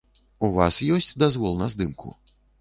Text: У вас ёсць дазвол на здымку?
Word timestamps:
У 0.47 0.47
вас 0.55 0.79
ёсць 0.95 1.09
дазвол 1.25 1.53
на 1.61 1.69
здымку? 1.75 2.17